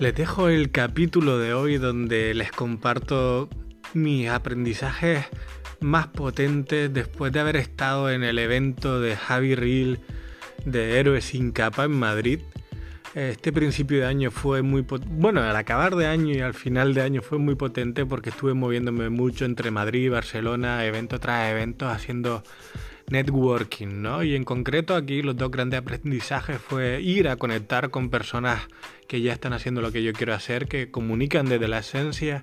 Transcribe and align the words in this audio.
Les 0.00 0.12
dejo 0.12 0.48
el 0.48 0.72
capítulo 0.72 1.38
de 1.38 1.54
hoy 1.54 1.78
donde 1.78 2.34
les 2.34 2.50
comparto 2.50 3.48
mis 3.92 4.28
aprendizajes 4.28 5.24
más 5.80 6.08
potentes 6.08 6.92
después 6.92 7.32
de 7.32 7.38
haber 7.38 7.54
estado 7.54 8.10
en 8.10 8.24
el 8.24 8.40
evento 8.40 9.00
de 9.00 9.14
Javi 9.14 9.54
Reel 9.54 10.00
de 10.64 10.98
Héroes 10.98 11.26
sin 11.26 11.52
capa 11.52 11.84
en 11.84 11.92
Madrid. 11.92 12.40
Este 13.14 13.52
principio 13.52 13.98
de 14.00 14.06
año 14.06 14.32
fue 14.32 14.62
muy 14.62 14.84
bueno, 15.06 15.40
al 15.40 15.54
acabar 15.54 15.94
de 15.94 16.08
año 16.08 16.34
y 16.34 16.40
al 16.40 16.54
final 16.54 16.92
de 16.94 17.02
año 17.02 17.22
fue 17.22 17.38
muy 17.38 17.54
potente 17.54 18.04
porque 18.04 18.30
estuve 18.30 18.52
moviéndome 18.52 19.10
mucho 19.10 19.44
entre 19.44 19.70
Madrid 19.70 20.06
y 20.06 20.08
Barcelona, 20.08 20.84
evento 20.84 21.20
tras 21.20 21.52
evento, 21.52 21.88
haciendo 21.88 22.42
networking, 23.08 24.02
¿no? 24.02 24.22
Y 24.22 24.34
en 24.34 24.44
concreto 24.44 24.94
aquí 24.94 25.22
los 25.22 25.36
dos 25.36 25.50
grandes 25.50 25.80
aprendizajes 25.80 26.58
fue 26.58 27.00
ir 27.00 27.28
a 27.28 27.36
conectar 27.36 27.90
con 27.90 28.10
personas 28.10 28.62
que 29.08 29.20
ya 29.20 29.32
están 29.32 29.52
haciendo 29.52 29.80
lo 29.80 29.92
que 29.92 30.02
yo 30.02 30.12
quiero 30.12 30.34
hacer, 30.34 30.66
que 30.66 30.90
comunican 30.90 31.46
desde 31.46 31.68
la 31.68 31.78
esencia. 31.78 32.42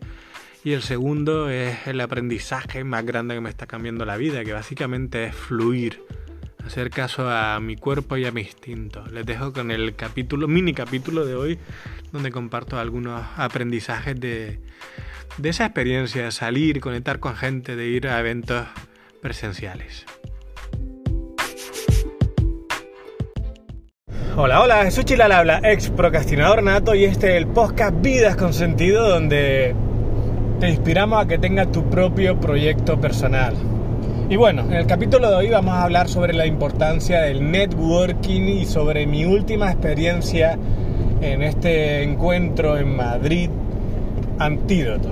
Y 0.63 0.73
el 0.73 0.83
segundo 0.83 1.49
es 1.49 1.87
el 1.87 1.99
aprendizaje 2.01 2.83
más 2.83 3.03
grande 3.05 3.33
que 3.33 3.41
me 3.41 3.49
está 3.49 3.65
cambiando 3.65 4.05
la 4.05 4.17
vida, 4.17 4.43
que 4.43 4.53
básicamente 4.53 5.25
es 5.25 5.35
fluir, 5.35 6.03
hacer 6.63 6.91
caso 6.91 7.27
a 7.29 7.59
mi 7.59 7.75
cuerpo 7.75 8.15
y 8.17 8.25
a 8.25 8.31
mi 8.31 8.41
instinto. 8.41 9.03
Les 9.07 9.25
dejo 9.25 9.53
con 9.53 9.71
el 9.71 9.95
capítulo, 9.95 10.47
mini 10.47 10.73
capítulo 10.75 11.25
de 11.25 11.33
hoy, 11.33 11.59
donde 12.11 12.31
comparto 12.31 12.77
algunos 12.77 13.25
aprendizajes 13.37 14.19
de, 14.19 14.59
de 15.37 15.49
esa 15.49 15.65
experiencia, 15.65 16.25
de 16.25 16.31
salir, 16.31 16.79
conectar 16.79 17.19
con 17.19 17.35
gente, 17.35 17.75
de 17.75 17.87
ir 17.87 18.07
a 18.07 18.19
eventos 18.19 18.67
presenciales. 19.19 20.05
Hola, 24.37 24.61
hola, 24.61 24.89
soy 24.91 25.03
Chilal 25.03 25.29
habla, 25.33 25.59
ex 25.61 25.89
procrastinador 25.89 26.63
nato 26.63 26.95
y 26.95 27.03
este 27.03 27.31
es 27.31 27.35
el 27.35 27.47
podcast 27.47 28.01
Vidas 28.01 28.37
con 28.37 28.53
Sentido 28.53 29.09
donde 29.09 29.75
te 30.61 30.69
inspiramos 30.69 31.21
a 31.21 31.27
que 31.27 31.37
tengas 31.37 31.69
tu 31.73 31.89
propio 31.89 32.39
proyecto 32.39 32.97
personal. 32.97 33.55
Y 34.29 34.37
bueno, 34.37 34.61
en 34.61 34.71
el 34.71 34.87
capítulo 34.87 35.29
de 35.29 35.35
hoy 35.35 35.49
vamos 35.49 35.73
a 35.73 35.83
hablar 35.83 36.07
sobre 36.07 36.31
la 36.31 36.45
importancia 36.45 37.19
del 37.23 37.51
networking 37.51 38.43
y 38.43 38.65
sobre 38.65 39.05
mi 39.05 39.25
última 39.25 39.69
experiencia 39.69 40.57
en 41.19 41.43
este 41.43 42.01
encuentro 42.01 42.77
en 42.77 42.95
Madrid, 42.95 43.49
Antídoto. 44.39 45.09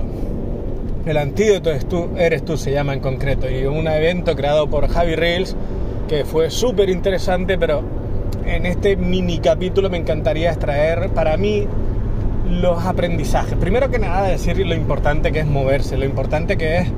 El 1.04 1.18
antídoto 1.18 1.70
eres 2.16 2.42
tú, 2.42 2.56
se 2.56 2.72
llama 2.72 2.94
en 2.94 3.00
concreto, 3.00 3.50
y 3.50 3.66
un 3.66 3.86
evento 3.86 4.34
creado 4.34 4.70
por 4.70 4.88
Javi 4.88 5.14
Rails 5.14 5.54
que 6.08 6.24
fue 6.24 6.50
súper 6.50 6.88
interesante, 6.88 7.58
pero 7.58 7.99
en 8.46 8.66
este 8.66 8.96
mini 8.96 9.38
capítulo 9.38 9.90
me 9.90 9.98
encantaría 9.98 10.50
extraer 10.50 11.10
para 11.10 11.36
mí 11.36 11.66
los 12.50 12.84
aprendizajes. 12.84 13.56
Primero 13.56 13.90
que 13.90 13.98
nada 13.98 14.26
decir 14.26 14.58
lo 14.66 14.74
importante 14.74 15.32
que 15.32 15.40
es 15.40 15.46
moverse, 15.46 15.96
lo 15.96 16.04
importante 16.04 16.56
que 16.56 16.78
es 16.78 16.88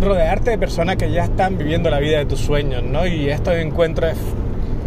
rodearte 0.00 0.50
de 0.50 0.58
personas 0.58 0.96
que 0.96 1.10
ya 1.10 1.24
están 1.24 1.56
viviendo 1.58 1.90
la 1.90 2.00
vida 2.00 2.18
de 2.18 2.26
tus 2.26 2.40
sueños, 2.40 2.82
¿no? 2.82 3.06
Y 3.06 3.30
este 3.30 3.60
encuentro 3.60 4.06
es, 4.08 4.18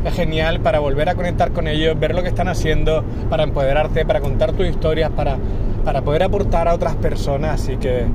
es 0.05 0.13
genial 0.13 0.59
para 0.59 0.79
volver 0.79 1.09
a 1.09 1.15
conectar 1.15 1.51
con 1.51 1.67
ellos, 1.67 1.99
ver 1.99 2.13
lo 2.13 2.21
que 2.21 2.29
están 2.29 2.47
haciendo, 2.47 3.03
para 3.29 3.43
empoderarte, 3.43 4.05
para 4.05 4.19
contar 4.19 4.51
tus 4.53 4.67
historias, 4.67 5.09
para, 5.11 5.37
para 5.83 6.01
poder 6.01 6.23
aportar 6.23 6.67
a 6.67 6.73
otras 6.73 6.95
personas, 6.95 7.61
así 7.61 7.77
que 7.77 8.05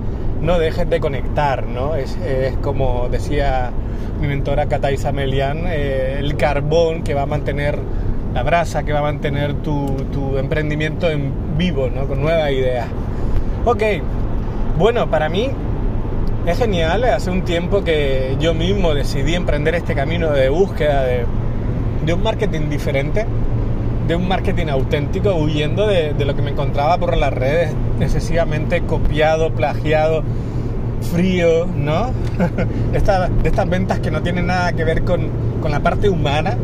no 0.44 0.58
dejes 0.58 0.88
de 0.88 1.00
conectar, 1.00 1.66
¿no? 1.66 1.94
Es, 1.96 2.16
como 2.62 3.08
decía 3.08 3.70
mi 4.20 4.28
mentora 4.28 4.66
Katai 4.66 4.96
Melian, 5.12 5.62
eh, 5.66 6.16
el 6.18 6.36
carbón 6.36 7.02
que 7.02 7.14
va 7.14 7.22
a 7.22 7.26
mantener 7.26 7.78
la 8.32 8.42
brasa, 8.42 8.82
que 8.82 8.92
va 8.92 9.00
a 9.00 9.02
mantener 9.02 9.54
tu, 9.54 9.96
emprendimiento 10.36 11.10
en 11.10 11.56
vivo, 11.56 11.88
¿no? 11.88 12.06
Con 12.06 12.20
nuevas 12.20 12.50
ideas. 12.50 12.86
Ok, 13.64 13.82
bueno, 14.78 15.08
para 15.08 15.28
mí 15.28 15.50
es 16.46 16.58
genial, 16.58 17.04
hace 17.04 17.30
un 17.30 17.42
tiempo 17.42 17.82
que 17.82 18.36
yo 18.40 18.52
mismo 18.52 18.94
decidí 18.94 19.34
emprender 19.34 19.74
este 19.74 19.94
camino 19.94 20.30
de 20.32 20.48
búsqueda 20.48 21.04
de 21.04 22.12
un 22.12 22.22
marketing 22.22 22.68
diferente, 22.68 23.24
de 24.06 24.16
un 24.16 24.28
marketing 24.28 24.66
auténtico, 24.66 25.34
huyendo 25.34 25.86
de, 25.86 26.12
de, 26.12 26.24
lo 26.24 26.36
que 26.36 26.42
me 26.42 26.50
encontraba 26.50 26.98
por 26.98 27.16
las 27.16 27.32
redes, 27.32 27.70
excesivamente 28.00 28.82
copiado, 28.82 29.50
plagiado, 29.50 30.22
frío, 31.12 31.66
¿no? 31.66 32.10
de, 32.92 33.00
de 33.00 33.48
estas 33.48 33.68
ventas 33.68 34.00
que 34.00 34.10
no 34.10 34.22
tienen 34.22 34.46
nada 34.46 34.72
que 34.72 34.84
ver 34.84 35.04
con, 35.04 35.28
con 35.60 35.70
la 35.70 35.80
parte 35.80 36.08
humana. 36.08 36.56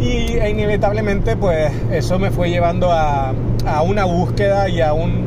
Y 0.00 0.36
e 0.36 0.50
inevitablemente, 0.50 1.36
pues 1.36 1.72
eso 1.92 2.18
me 2.18 2.30
fue 2.30 2.50
llevando 2.50 2.90
a, 2.90 3.32
a 3.64 3.82
una 3.82 4.04
búsqueda 4.04 4.68
y 4.68 4.80
a, 4.80 4.92
un, 4.92 5.26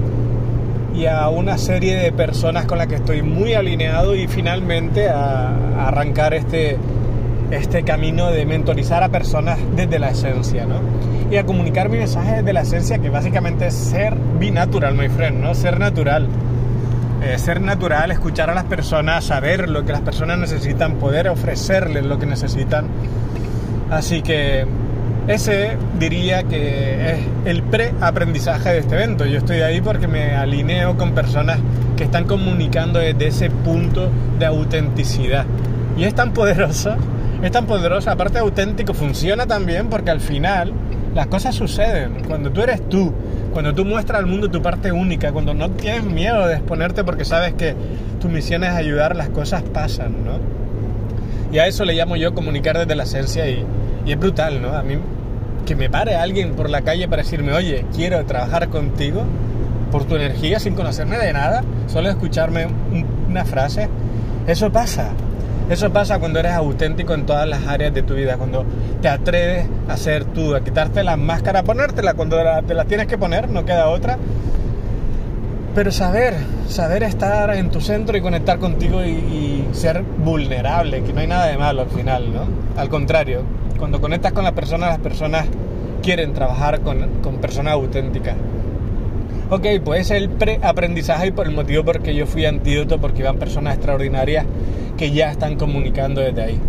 y 0.93 1.05
a 1.05 1.29
una 1.29 1.57
serie 1.57 1.95
de 1.95 2.11
personas 2.11 2.65
con 2.65 2.77
las 2.77 2.87
que 2.87 2.95
estoy 2.95 3.21
muy 3.21 3.53
alineado 3.53 4.15
y 4.15 4.27
finalmente 4.27 5.07
a, 5.09 5.49
a 5.77 5.87
arrancar 5.87 6.33
este, 6.33 6.77
este 7.51 7.83
camino 7.83 8.31
de 8.31 8.45
mentorizar 8.45 9.03
a 9.03 9.09
personas 9.09 9.59
desde 9.75 9.99
la 9.99 10.09
esencia, 10.09 10.65
¿no? 10.65 10.79
Y 11.31 11.37
a 11.37 11.45
comunicar 11.45 11.89
mi 11.89 11.97
mensaje 11.97 12.37
desde 12.37 12.53
la 12.53 12.61
esencia, 12.61 12.99
que 12.99 13.09
básicamente 13.09 13.67
es 13.67 13.73
ser 13.73 14.15
be 14.39 14.51
natural, 14.51 14.95
my 14.95 15.09
friend, 15.09 15.41
¿no? 15.41 15.53
Ser 15.53 15.79
natural. 15.79 16.27
Eh, 17.23 17.37
ser 17.39 17.61
natural, 17.61 18.11
escuchar 18.11 18.49
a 18.49 18.53
las 18.53 18.65
personas, 18.65 19.23
saber 19.23 19.69
lo 19.69 19.85
que 19.85 19.91
las 19.91 20.01
personas 20.01 20.37
necesitan, 20.37 20.95
poder 20.95 21.29
ofrecerles 21.29 22.05
lo 22.05 22.19
que 22.19 22.25
necesitan. 22.25 22.87
Así 23.89 24.21
que 24.21 24.65
ese 25.27 25.77
diría 25.97 26.43
que 26.43 27.13
es 27.13 27.19
el 27.45 27.63
pre-aprendizaje 27.63 28.69
de 28.69 28.79
este 28.79 28.95
evento. 28.95 29.25
Yo 29.25 29.39
estoy 29.39 29.61
ahí 29.61 29.81
porque 29.81 30.07
me 30.07 30.35
alineo 30.35 30.97
con 30.97 31.13
personas 31.13 31.57
que 31.97 32.03
están 32.03 32.25
comunicando 32.25 32.99
desde 32.99 33.27
ese 33.27 33.49
punto 33.49 34.11
de 34.37 34.45
autenticidad. 34.45 35.45
Y 35.97 36.03
es 36.03 36.13
tan 36.13 36.31
poderoso, 36.31 36.95
es 37.41 37.51
tan 37.51 37.65
poderoso, 37.65 38.09
aparte 38.09 38.39
auténtico, 38.39 38.93
funciona 38.93 39.45
también 39.45 39.89
porque 39.89 40.11
al 40.11 40.21
final 40.21 40.73
las 41.13 41.27
cosas 41.27 41.55
suceden. 41.55 42.23
Cuando 42.27 42.51
tú 42.51 42.61
eres 42.61 42.87
tú, 42.89 43.13
cuando 43.53 43.73
tú 43.73 43.85
muestras 43.85 44.19
al 44.19 44.25
mundo 44.25 44.49
tu 44.49 44.61
parte 44.61 44.91
única, 44.91 45.31
cuando 45.31 45.53
no 45.53 45.71
tienes 45.71 46.03
miedo 46.03 46.47
de 46.47 46.55
exponerte 46.55 47.03
porque 47.03 47.25
sabes 47.25 47.53
que 47.53 47.75
tu 48.19 48.29
misión 48.29 48.63
es 48.63 48.71
ayudar, 48.71 49.15
las 49.15 49.29
cosas 49.29 49.63
pasan, 49.63 50.25
¿no? 50.25 50.39
Y 51.51 51.59
a 51.59 51.67
eso 51.67 51.85
le 51.85 51.93
llamo 51.93 52.15
yo 52.15 52.33
comunicar 52.33 52.77
desde 52.77 52.95
la 52.95 53.03
esencia 53.03 53.47
y, 53.49 53.63
y 54.05 54.11
es 54.11 54.19
brutal, 54.19 54.61
¿no? 54.61 54.73
A 54.73 54.83
mí 54.83 54.97
que 55.65 55.75
me 55.75 55.89
pare 55.89 56.15
alguien 56.15 56.53
por 56.53 56.69
la 56.69 56.81
calle 56.81 57.07
para 57.07 57.23
decirme, 57.23 57.53
oye, 57.53 57.85
quiero 57.95 58.23
trabajar 58.25 58.69
contigo 58.69 59.23
por 59.91 60.05
tu 60.05 60.15
energía 60.15 60.59
sin 60.59 60.75
conocerme 60.75 61.17
de 61.17 61.33
nada, 61.33 61.63
solo 61.87 62.09
escucharme 62.09 62.67
una 63.29 63.45
frase, 63.45 63.89
eso 64.47 64.71
pasa. 64.71 65.11
Eso 65.69 65.91
pasa 65.91 66.19
cuando 66.19 66.39
eres 66.39 66.51
auténtico 66.51 67.15
en 67.15 67.25
todas 67.25 67.47
las 67.47 67.65
áreas 67.65 67.91
de 67.91 68.03
tu 68.03 68.13
vida, 68.13 68.37
cuando 68.37 68.63
te 69.01 69.07
atreves 69.07 69.65
a 69.89 69.97
ser 69.97 70.25
tú, 70.25 70.53
a 70.53 70.63
quitarte 70.63 71.03
la 71.03 71.17
máscara, 71.17 71.61
a 71.61 71.63
ponértela 71.63 72.13
cuando 72.13 72.37
te 72.67 72.75
la 72.75 72.85
tienes 72.85 73.07
que 73.07 73.17
poner, 73.17 73.49
no 73.49 73.65
queda 73.65 73.89
otra. 73.89 74.19
Pero 75.73 75.91
saber, 75.91 76.35
saber 76.67 77.01
estar 77.01 77.53
en 77.55 77.71
tu 77.71 77.81
centro 77.81 78.15
y 78.15 78.21
conectar 78.21 78.59
contigo 78.59 79.03
y, 79.03 79.67
ser 79.71 80.03
vulnerable, 80.03 81.03
que 81.03 81.11
no 81.11 81.19
hay 81.19 81.27
nada 81.27 81.47
de 81.47 81.57
malo 81.57 81.81
al 81.81 81.89
final, 81.89 82.31
¿no? 82.31 82.45
Al 82.79 82.87
contrario, 82.87 83.41
cuando 83.77 83.99
conectas 83.99 84.31
con 84.31 84.43
las 84.43 84.53
personas, 84.53 84.89
las 84.89 84.99
personas 84.99 85.47
quieren 86.01 86.33
trabajar 86.33 86.81
con, 86.81 87.09
personas 87.41 87.73
auténticas. 87.73 88.35
Ok, 89.49 89.65
pues 89.83 90.01
es 90.01 90.11
el 90.11 90.29
pre-aprendizaje 90.29 91.27
y 91.27 91.31
por 91.31 91.47
el 91.47 91.53
motivo 91.53 91.83
por 91.83 92.01
que 92.01 92.15
yo 92.15 92.25
fui 92.27 92.45
antídoto, 92.45 93.01
porque 93.01 93.21
iban 93.21 93.37
personas 93.37 93.75
extraordinarias 93.75 94.45
que 94.97 95.11
ya 95.11 95.31
están 95.31 95.55
comunicando 95.55 96.21
desde 96.21 96.41
ahí. 96.41 96.59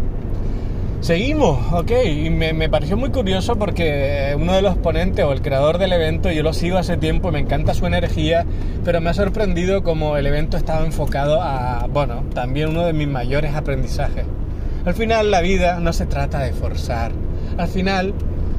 Seguimos, 1.01 1.73
ok, 1.73 1.93
y 2.05 2.31
me, 2.31 2.53
me, 2.53 2.69
pareció 2.69 2.97
muy 2.97 3.11
curioso 3.11 3.57
porque 3.57 4.35
uno 4.37 4.55
de 4.55 4.63
los 4.63 4.77
ponentes 4.77 5.25
o 5.25 5.33
el 5.33 5.41
creador 5.41 5.79
del 5.79 5.93
evento, 5.93 6.33
yo 6.33 6.43
lo 6.43 6.53
sigo 6.53 6.79
hace 6.79 6.97
tiempo, 6.97 7.31
me 7.31 7.39
encanta 7.39 7.75
su 7.75 7.87
energía, 7.87 8.45
pero 8.85 9.01
me 9.01 9.11
ha 9.11 9.15
sorprendido 9.15 9.85
como 9.85 10.17
el 10.17 10.27
evento 10.27 10.57
estaba 10.57 10.85
enfocado 10.85 11.41
a, 11.41 11.87
bueno, 11.93 12.25
también 12.35 12.71
uno 12.71 12.85
de 12.85 12.93
mis 12.93 13.07
mayores 13.07 13.55
aprendizajes. 13.55 14.25
Al 14.85 14.95
final 14.95 15.31
la 15.31 15.43
vida 15.43 15.79
no 15.81 15.93
se 15.93 16.07
trata 16.07 16.41
de 16.41 16.53
forzar, 16.53 17.13
al 17.59 17.69
final 17.69 18.15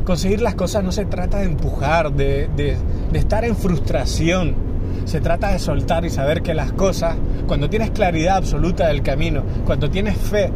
conseguir 0.06 0.40
las 0.40 0.56
cosas 0.56 0.86
no 0.86 0.94
se 0.94 1.06
trata 1.06 1.40
de 1.40 1.46
empujar, 1.46 2.14
de, 2.14 2.48
de, 2.56 2.78
de 3.12 3.20
estar 3.20 3.44
en 3.44 3.58
frustración, 3.58 4.56
se 5.06 5.22
trata 5.22 5.52
de 5.52 5.60
soltar 5.60 6.06
y 6.06 6.10
saber 6.10 6.42
que 6.42 6.54
las 6.54 6.72
cosas, 6.74 7.16
cuando 7.48 7.70
tienes 7.70 7.92
claridad 7.92 8.38
absoluta 8.38 8.88
del 8.88 9.02
camino, 9.02 9.44
cuando 9.66 9.90
tienes 9.90 10.18
fe 10.18 10.52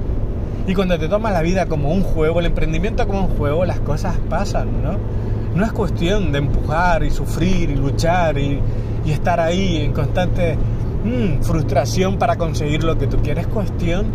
y 0.68 0.74
cuando 0.74 1.00
te 1.00 1.08
tomas 1.08 1.34
la 1.34 1.42
vida 1.42 1.66
como 1.66 1.92
un 1.92 2.04
juego, 2.04 2.40
el 2.40 2.48
emprendimiento 2.48 3.08
como 3.08 3.26
un 3.26 3.38
juego, 3.38 3.66
las 3.66 3.80
cosas 3.80 4.16
pasan, 4.30 4.84
¿no? 4.84 4.98
No 5.56 5.66
es 5.66 5.72
cuestión 5.72 6.32
de 6.32 6.38
empujar 6.38 7.04
y 7.04 7.12
sufrir 7.12 7.70
y 7.70 7.76
luchar 7.76 8.38
y, 8.38 8.60
estar 9.06 9.40
ahí 9.40 9.78
en 9.78 9.94
constante 9.94 10.56
mmm, 11.04 11.42
frustración 11.42 12.18
para 12.18 12.38
conseguir 12.38 12.84
lo 12.84 12.98
que 12.98 13.08
tú 13.08 13.18
quieres. 13.18 13.46
Es 13.46 13.52
cuestión 13.52 14.06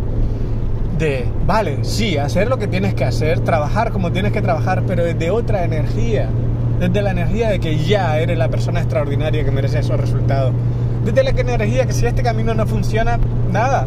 de, 0.99 1.27
vale, 1.47 1.79
sí, 1.83 2.17
hacer 2.17 2.49
lo 2.49 2.57
que 2.57 2.69
tienes 2.69 2.95
que 2.95 3.05
hacer, 3.05 3.41
trabajar 3.41 3.91
como 3.91 4.13
tienes 4.13 4.33
que 4.33 4.41
trabajar, 4.41 4.85
pero 4.87 5.05
de 5.05 5.31
otra 5.31 5.65
energía. 5.65 6.31
Desde 6.79 7.03
la 7.03 7.11
energía 7.11 7.51
de 7.51 7.59
que 7.61 7.77
ya 7.79 8.19
eres 8.19 8.37
la 8.37 8.49
persona 8.49 8.81
extraordinaria 8.81 9.45
que 9.45 9.51
merece 9.51 9.79
esos 9.79 9.99
resultados, 9.99 10.53
desde 11.05 11.23
la 11.23 11.31
energía 11.31 11.87
que 11.87 11.93
si 11.93 12.05
este 12.05 12.23
camino 12.23 12.55
no 12.55 12.67
funciona, 12.67 13.19
nada, 13.51 13.87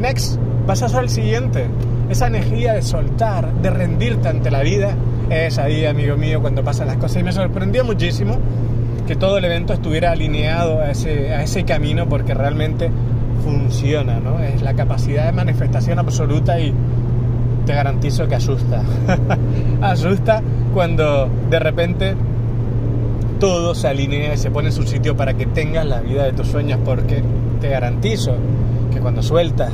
next, 0.00 0.38
pasas 0.66 0.94
al 0.94 1.08
siguiente. 1.08 1.66
Esa 2.08 2.26
energía 2.26 2.74
de 2.74 2.82
soltar, 2.82 3.52
de 3.54 3.70
rendirte 3.70 4.28
ante 4.28 4.50
la 4.50 4.60
vida, 4.60 4.94
es 5.30 5.58
ahí, 5.58 5.84
amigo 5.84 6.16
mío, 6.16 6.40
cuando 6.40 6.62
pasan 6.62 6.86
las 6.86 6.96
cosas. 6.96 7.22
Y 7.22 7.24
me 7.24 7.32
sorprendió 7.32 7.84
muchísimo 7.84 8.38
que 9.06 9.16
todo 9.16 9.38
el 9.38 9.44
evento 9.44 9.72
estuviera 9.72 10.12
alineado 10.12 10.80
a 10.80 10.90
ese, 10.90 11.34
a 11.34 11.42
ese 11.42 11.64
camino 11.64 12.08
porque 12.08 12.34
realmente 12.34 12.90
funciona, 13.42 14.20
¿no? 14.20 14.38
Es 14.38 14.62
la 14.62 14.74
capacidad 14.74 15.26
de 15.26 15.32
manifestación 15.32 15.98
absoluta 15.98 16.58
y 16.60 16.72
te 17.64 17.74
garantizo 17.74 18.28
que 18.28 18.34
asusta. 18.34 18.82
asusta 19.80 20.42
cuando 20.72 21.28
de 21.50 21.58
repente 21.58 22.14
todo 23.38 23.74
se 23.74 23.88
alinea 23.88 24.34
y 24.34 24.36
se 24.36 24.50
pone 24.50 24.68
en 24.68 24.74
su 24.74 24.84
sitio 24.84 25.16
para 25.16 25.34
que 25.34 25.46
tengas 25.46 25.86
la 25.86 26.00
vida 26.00 26.24
de 26.24 26.32
tus 26.32 26.48
sueños 26.48 26.78
porque 26.84 27.22
te 27.60 27.68
garantizo 27.68 28.36
que 28.92 29.00
cuando 29.00 29.22
sueltas 29.22 29.70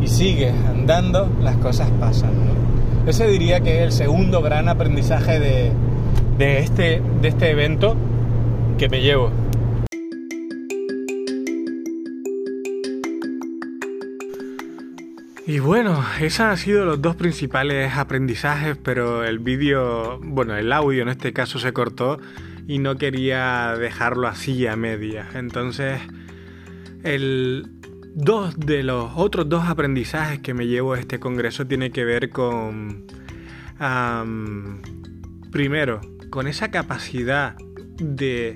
y 0.00 0.06
sigues 0.08 0.54
andando, 0.68 1.28
las 1.42 1.56
cosas 1.56 1.88
pasan. 2.00 2.30
Ese 3.06 3.26
diría 3.28 3.60
que 3.60 3.78
es 3.78 3.82
el 3.84 3.92
segundo 3.92 4.42
gran 4.42 4.68
aprendizaje 4.68 5.38
de, 5.38 5.72
de, 6.38 6.58
este, 6.58 7.02
de 7.22 7.28
este 7.28 7.50
evento 7.50 7.96
que 8.78 8.88
me 8.88 9.00
llevo. 9.00 9.30
Y 15.48 15.60
bueno, 15.60 16.04
esos 16.20 16.40
han 16.40 16.56
sido 16.56 16.84
los 16.84 17.00
dos 17.00 17.14
principales 17.14 17.96
aprendizajes, 17.96 18.76
pero 18.76 19.22
el 19.22 19.38
vídeo, 19.38 20.18
bueno, 20.20 20.56
el 20.56 20.72
audio 20.72 21.02
en 21.02 21.08
este 21.08 21.32
caso 21.32 21.60
se 21.60 21.72
cortó 21.72 22.18
y 22.66 22.80
no 22.80 22.96
quería 22.96 23.76
dejarlo 23.78 24.26
así 24.26 24.66
a 24.66 24.74
medias. 24.74 25.36
Entonces, 25.36 26.00
el 27.04 27.70
dos 28.16 28.58
de 28.58 28.82
los 28.82 29.12
otros 29.14 29.48
dos 29.48 29.66
aprendizajes 29.66 30.40
que 30.40 30.52
me 30.52 30.66
llevo 30.66 30.94
a 30.94 30.98
este 30.98 31.20
congreso 31.20 31.64
tiene 31.64 31.90
que 31.92 32.04
ver 32.04 32.30
con, 32.30 33.04
primero, 35.52 36.00
con 36.28 36.48
esa 36.48 36.72
capacidad 36.72 37.54
de 37.98 38.54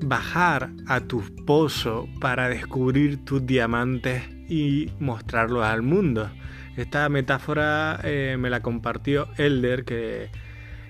bajar 0.00 0.70
a 0.86 1.00
tu 1.00 1.24
pozo 1.44 2.06
para 2.20 2.48
descubrir 2.48 3.24
tus 3.24 3.44
diamantes 3.44 4.33
y 4.48 4.90
mostrarlos 5.00 5.64
al 5.64 5.82
mundo. 5.82 6.30
Esta 6.76 7.08
metáfora 7.08 8.00
eh, 8.02 8.36
me 8.38 8.50
la 8.50 8.60
compartió 8.60 9.28
Elder, 9.36 9.84
que 9.84 10.28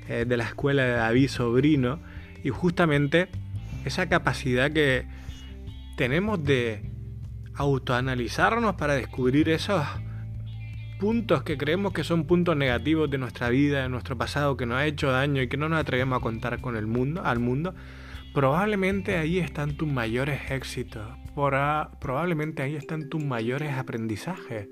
es 0.09 0.29
de 0.29 0.37
la 0.37 0.45
escuela 0.45 0.83
de 0.85 0.93
David 0.93 1.29
Sobrino, 1.29 2.01
y 2.43 2.51
justamente 2.51 3.29
esa 3.85 4.09
capacidad 4.09 4.71
que 4.71 5.07
tenemos 5.97 6.43
de 6.43 6.91
autoanalizarnos 7.55 8.75
para 8.75 8.95
descubrir 8.95 9.49
esos 9.49 9.85
puntos 10.99 11.43
que 11.43 11.59
creemos 11.59 11.93
que 11.93 12.05
son 12.05 12.25
puntos 12.25 12.57
negativos 12.57 13.11
de 13.11 13.19
nuestra 13.19 13.49
vida, 13.49 13.83
de 13.83 13.89
nuestro 13.89 14.17
pasado, 14.17 14.57
que 14.57 14.67
nos 14.67 14.79
ha 14.79 14.87
hecho 14.87 15.11
daño 15.11 15.43
y 15.43 15.49
que 15.49 15.57
no 15.57 15.69
nos 15.69 15.81
atrevemos 15.81 16.19
a 16.19 16.23
contar 16.23 16.61
con 16.61 16.77
el 16.77 16.87
mundo, 16.87 17.23
al 17.25 17.39
mundo, 17.39 17.75
probablemente 18.35 19.17
ahí 19.17 19.39
están 19.39 19.77
tus 19.77 19.89
mayores 19.89 20.51
éxitos, 20.51 21.07
probablemente 22.01 22.63
ahí 22.63 22.75
están 22.75 23.09
tus 23.09 23.25
mayores 23.25 23.73
aprendizajes, 23.73 24.69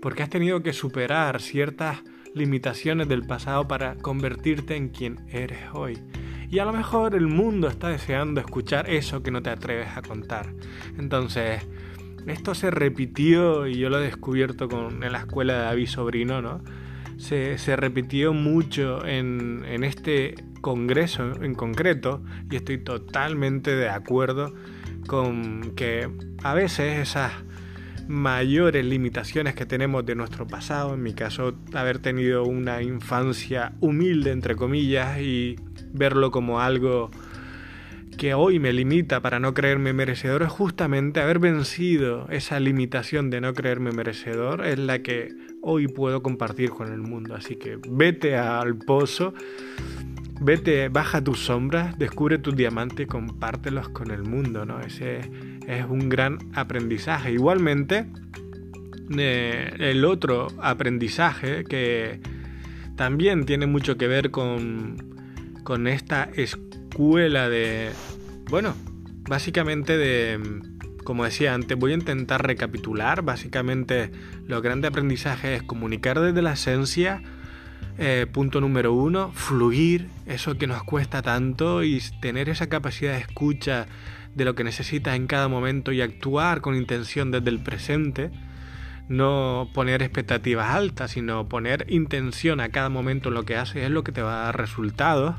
porque 0.00 0.22
has 0.22 0.30
tenido 0.30 0.62
que 0.62 0.72
superar 0.72 1.42
ciertas 1.42 1.98
limitaciones 2.34 3.08
del 3.08 3.26
pasado 3.26 3.66
para 3.66 3.96
convertirte 3.96 4.76
en 4.76 4.88
quien 4.90 5.18
eres 5.28 5.58
hoy. 5.74 5.98
Y 6.48 6.60
a 6.60 6.64
lo 6.64 6.72
mejor 6.72 7.16
el 7.16 7.26
mundo 7.26 7.68
está 7.68 7.88
deseando 7.88 8.40
escuchar 8.40 8.88
eso 8.88 9.22
que 9.22 9.32
no 9.32 9.42
te 9.42 9.50
atreves 9.50 9.88
a 9.96 10.02
contar. 10.02 10.54
Entonces, 10.96 11.66
esto 12.26 12.54
se 12.54 12.70
repitió 12.70 13.66
y 13.66 13.74
yo 13.74 13.90
lo 13.90 13.98
he 13.98 14.04
descubierto 14.04 14.68
con, 14.68 15.02
en 15.02 15.12
la 15.12 15.18
escuela 15.18 15.54
de 15.54 15.60
David 15.60 15.86
Sobrino, 15.86 16.40
¿no? 16.42 16.62
Se, 17.18 17.58
se 17.58 17.76
repitió 17.76 18.32
mucho 18.32 19.04
en, 19.04 19.64
en 19.66 19.84
este 19.84 20.34
congreso 20.60 21.42
en 21.42 21.54
concreto 21.54 22.22
y 22.50 22.56
estoy 22.56 22.78
totalmente 22.78 23.74
de 23.74 23.88
acuerdo 23.88 24.54
con 25.06 25.72
que 25.74 26.08
a 26.42 26.54
veces 26.54 26.98
esas 26.98 27.32
mayores 28.08 28.84
limitaciones 28.84 29.54
que 29.54 29.66
tenemos 29.66 30.04
de 30.04 30.14
nuestro 30.14 30.46
pasado, 30.46 30.94
en 30.94 31.02
mi 31.02 31.14
caso 31.14 31.54
haber 31.74 32.00
tenido 32.00 32.44
una 32.44 32.82
infancia 32.82 33.72
humilde 33.80 34.32
entre 34.32 34.56
comillas 34.56 35.20
y 35.20 35.56
verlo 35.92 36.30
como 36.30 36.60
algo 36.60 37.10
que 38.20 38.34
hoy 38.34 38.58
me 38.58 38.72
limita 38.72 39.20
para 39.20 39.40
no 39.40 39.54
creerme 39.54 39.94
merecedor 39.94 40.42
es 40.42 40.50
justamente 40.50 41.20
haber 41.20 41.38
vencido 41.38 42.26
esa 42.28 42.60
limitación 42.60 43.30
de 43.30 43.40
no 43.40 43.54
creerme 43.54 43.92
merecedor, 43.92 44.66
es 44.66 44.78
la 44.78 44.98
que 44.98 45.32
hoy 45.62 45.88
puedo 45.88 46.22
compartir 46.22 46.68
con 46.68 46.92
el 46.92 47.00
mundo. 47.00 47.34
Así 47.34 47.56
que 47.56 47.78
vete 47.88 48.36
al 48.36 48.76
pozo, 48.76 49.32
vete, 50.40 50.88
baja 50.88 51.22
tus 51.22 51.44
sombras, 51.44 51.98
descubre 51.98 52.38
tus 52.38 52.56
diamantes 52.56 53.06
compártelos 53.06 53.88
con 53.90 54.10
el 54.10 54.22
mundo, 54.22 54.64
¿no? 54.64 54.80
Ese 54.80 55.20
es 55.66 55.84
un 55.88 56.08
gran 56.08 56.38
aprendizaje. 56.54 57.32
Igualmente, 57.32 58.06
eh, 59.16 59.74
el 59.78 60.04
otro 60.04 60.48
aprendizaje 60.60 61.64
que 61.64 62.20
también 62.96 63.44
tiene 63.46 63.66
mucho 63.66 63.96
que 63.96 64.08
ver 64.08 64.30
con, 64.30 64.96
con 65.62 65.86
esta 65.86 66.28
escuela 66.34 67.48
de, 67.48 67.90
bueno, 68.50 68.74
básicamente 69.28 69.96
de, 69.96 70.38
como 71.04 71.24
decía 71.24 71.54
antes, 71.54 71.78
voy 71.78 71.92
a 71.92 71.94
intentar 71.94 72.46
recapitular. 72.46 73.22
Básicamente, 73.22 74.10
lo 74.46 74.60
grande 74.62 74.88
aprendizaje 74.88 75.56
es 75.56 75.62
comunicar 75.62 76.20
desde 76.20 76.42
la 76.42 76.52
esencia. 76.52 77.22
Eh, 78.02 78.26
punto 78.32 78.62
número 78.62 78.94
uno, 78.94 79.30
fluir, 79.32 80.08
eso 80.24 80.56
que 80.56 80.66
nos 80.66 80.82
cuesta 80.82 81.20
tanto 81.20 81.84
y 81.84 82.02
tener 82.22 82.48
esa 82.48 82.68
capacidad 82.70 83.12
de 83.12 83.18
escucha 83.18 83.86
de 84.34 84.46
lo 84.46 84.54
que 84.54 84.64
necesitas 84.64 85.16
en 85.16 85.26
cada 85.26 85.48
momento 85.48 85.92
y 85.92 86.00
actuar 86.00 86.62
con 86.62 86.74
intención 86.74 87.30
desde 87.30 87.50
el 87.50 87.62
presente. 87.62 88.30
No 89.08 89.68
poner 89.74 90.02
expectativas 90.02 90.70
altas, 90.74 91.10
sino 91.10 91.46
poner 91.46 91.84
intención 91.90 92.60
a 92.60 92.70
cada 92.70 92.88
momento 92.88 93.28
en 93.28 93.34
lo 93.34 93.44
que 93.44 93.56
haces 93.56 93.84
es 93.84 93.90
lo 93.90 94.02
que 94.02 94.12
te 94.12 94.22
va 94.22 94.40
a 94.40 94.44
dar 94.46 94.56
resultados 94.56 95.36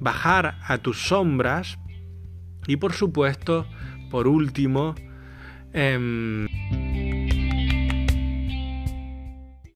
bajar 0.00 0.58
a 0.62 0.78
tus 0.78 1.08
sombras 1.08 1.78
y 2.66 2.76
por 2.76 2.92
supuesto, 2.92 3.66
por 4.10 4.26
último, 4.28 4.94
em, 5.72 6.46